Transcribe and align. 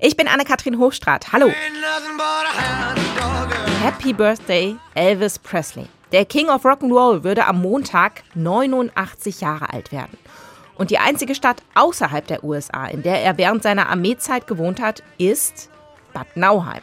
Ich 0.00 0.16
bin 0.16 0.26
Anne-Kathrin 0.26 0.78
Hochstrat. 0.78 1.32
Hallo. 1.32 1.50
Happy 3.80 4.12
Birthday, 4.12 4.76
Elvis 4.94 5.38
Presley. 5.38 5.86
Der 6.10 6.24
King 6.24 6.48
of 6.48 6.64
Rock'n'Roll 6.64 7.22
würde 7.22 7.46
am 7.46 7.62
Montag 7.62 8.24
89 8.34 9.40
Jahre 9.40 9.72
alt 9.72 9.92
werden. 9.92 10.18
Und 10.76 10.90
die 10.90 10.98
einzige 10.98 11.36
Stadt 11.36 11.62
außerhalb 11.74 12.26
der 12.26 12.42
USA, 12.42 12.86
in 12.86 13.02
der 13.02 13.22
er 13.22 13.38
während 13.38 13.62
seiner 13.62 13.88
Armeezeit 13.88 14.48
gewohnt 14.48 14.80
hat, 14.80 15.04
ist 15.18 15.70
Bad 16.12 16.36
Nauheim. 16.36 16.82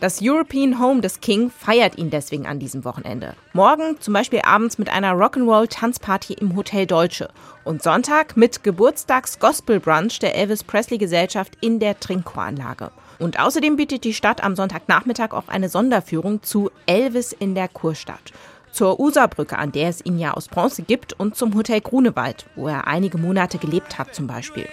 Das 0.00 0.20
European 0.22 0.80
Home 0.80 1.02
des 1.02 1.20
King 1.20 1.50
feiert 1.50 1.98
ihn 1.98 2.08
deswegen 2.08 2.46
an 2.46 2.58
diesem 2.58 2.86
Wochenende. 2.86 3.34
Morgen 3.52 4.00
zum 4.00 4.14
Beispiel 4.14 4.40
abends 4.42 4.78
mit 4.78 4.88
einer 4.88 5.12
Rock'n'Roll-Tanzparty 5.12 6.32
im 6.32 6.56
Hotel 6.56 6.86
Deutsche 6.86 7.28
und 7.64 7.82
Sonntag 7.82 8.34
mit 8.34 8.64
Geburtstags-Gospel-Brunch 8.64 10.18
der 10.20 10.34
Elvis 10.36 10.64
Presley-Gesellschaft 10.64 11.58
in 11.60 11.80
der 11.80 12.00
Trinkchoranlage. 12.00 12.92
Und 13.18 13.38
außerdem 13.38 13.76
bietet 13.76 14.04
die 14.04 14.14
Stadt 14.14 14.42
am 14.42 14.56
Sonntagnachmittag 14.56 15.32
auch 15.32 15.48
eine 15.48 15.68
Sonderführung 15.68 16.42
zu 16.42 16.70
Elvis 16.86 17.32
in 17.32 17.54
der 17.54 17.68
Kurstadt. 17.68 18.32
Zur 18.72 19.00
Userbrücke, 19.00 19.58
an 19.58 19.72
der 19.72 19.90
es 19.90 20.02
ihn 20.02 20.18
ja 20.18 20.32
aus 20.32 20.48
Bronze 20.48 20.80
gibt, 20.80 21.12
und 21.12 21.36
zum 21.36 21.54
Hotel 21.54 21.82
Grunewald, 21.82 22.46
wo 22.56 22.68
er 22.68 22.86
einige 22.86 23.18
Monate 23.18 23.58
gelebt 23.58 23.98
hat 23.98 24.14
zum 24.14 24.26
Beispiel. 24.26 24.66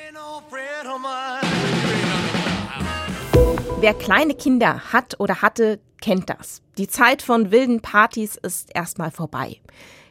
Wer 3.79 3.93
kleine 3.93 4.33
Kinder 4.33 4.91
hat 4.91 5.19
oder 5.19 5.43
hatte, 5.43 5.79
kennt 6.01 6.31
das. 6.31 6.63
Die 6.79 6.87
Zeit 6.87 7.21
von 7.21 7.51
wilden 7.51 7.81
Partys 7.81 8.35
ist 8.35 8.69
erstmal 8.73 9.11
vorbei. 9.11 9.61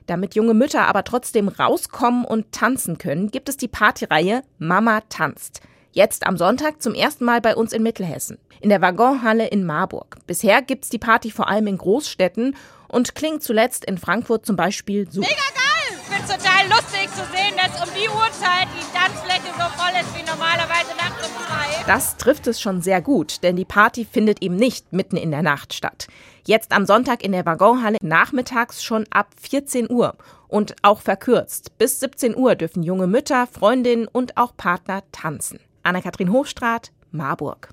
Damit 0.07 0.37
junge 0.37 0.55
Mütter 0.55 0.87
aber 0.87 1.03
trotzdem 1.03 1.49
rauskommen 1.49 2.25
und 2.25 2.53
tanzen 2.53 2.97
können, 2.97 3.33
gibt 3.33 3.49
es 3.49 3.57
die 3.57 3.67
Partyreihe 3.67 4.43
Mama 4.59 5.01
tanzt. 5.09 5.63
Jetzt 5.91 6.29
am 6.29 6.37
Sonntag 6.37 6.81
zum 6.81 6.95
ersten 6.95 7.25
Mal 7.25 7.41
bei 7.41 7.57
uns 7.57 7.73
in 7.73 7.83
Mittelhessen, 7.83 8.39
in 8.61 8.69
der 8.69 8.83
Waggonhalle 8.83 9.49
in 9.49 9.67
Marburg. 9.67 10.19
Bisher 10.29 10.63
gibt's 10.63 10.89
die 10.89 10.99
Party 10.99 11.33
vor 11.33 11.49
allem 11.49 11.67
in 11.67 11.79
Großstädten 11.79 12.55
und 12.87 13.17
klingt 13.17 13.43
zuletzt 13.43 13.85
in 13.85 13.99
Frankfurt 13.99 14.47
zum 14.47 14.55
Beispiel 14.55 15.11
so. 15.11 15.23
Mega 15.23 15.33
geil! 15.35 15.99
Ich 16.03 16.15
find's 16.15 16.33
total 16.33 16.69
lustig 16.69 17.11
zu 17.11 17.25
sehen, 17.35 17.57
dass 17.57 17.83
um 17.83 17.93
die 17.95 18.09
Uhrzeit 18.09 18.69
die 18.79 18.97
Tanzfläche 18.97 19.53
so 19.59 19.65
voll 19.77 19.93
ist 20.01 20.17
wie 20.17 20.25
normalerweise. 20.25 20.66
Das 21.87 22.17
trifft 22.17 22.49
es 22.49 22.61
schon 22.61 22.83
sehr 22.83 23.01
gut, 23.01 23.45
denn 23.45 23.55
die 23.55 23.65
Party 23.65 24.05
findet 24.05 24.43
eben 24.43 24.57
nicht 24.57 24.93
mitten 24.93 25.17
in 25.17 25.31
der 25.31 25.43
Nacht 25.43 25.73
statt. 25.73 26.09
Jetzt 26.45 26.73
am 26.73 26.85
Sonntag 26.85 27.23
in 27.23 27.31
der 27.31 27.47
Waggonhalle 27.47 27.99
nachmittags 28.03 28.83
schon 28.83 29.07
ab 29.11 29.29
14 29.41 29.89
Uhr 29.89 30.17
und 30.49 30.75
auch 30.83 31.01
verkürzt. 31.01 31.79
Bis 31.79 32.01
17 32.01 32.37
Uhr 32.37 32.57
dürfen 32.57 32.83
junge 32.83 33.07
Mütter, 33.07 33.47
Freundinnen 33.47 34.09
und 34.09 34.37
auch 34.37 34.57
Partner 34.57 35.05
tanzen. 35.13 35.61
Anna-Kathrin 35.85 36.33
Hochstrat, 36.33 36.91
Marburg. 37.13 37.69